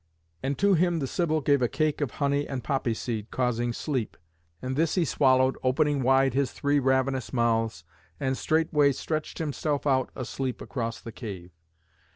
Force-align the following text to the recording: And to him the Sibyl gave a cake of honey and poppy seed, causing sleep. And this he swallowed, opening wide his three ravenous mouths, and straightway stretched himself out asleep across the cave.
And 0.41 0.57
to 0.57 0.73
him 0.73 0.97
the 0.97 1.05
Sibyl 1.05 1.41
gave 1.41 1.61
a 1.61 1.67
cake 1.67 2.01
of 2.01 2.09
honey 2.17 2.47
and 2.47 2.63
poppy 2.63 2.95
seed, 2.95 3.29
causing 3.29 3.71
sleep. 3.71 4.17
And 4.59 4.75
this 4.75 4.95
he 4.95 5.05
swallowed, 5.05 5.59
opening 5.61 6.01
wide 6.01 6.33
his 6.33 6.51
three 6.51 6.79
ravenous 6.79 7.31
mouths, 7.31 7.83
and 8.19 8.35
straightway 8.35 8.93
stretched 8.93 9.37
himself 9.37 9.85
out 9.85 10.09
asleep 10.15 10.59
across 10.59 10.99
the 10.99 11.11
cave. 11.11 11.51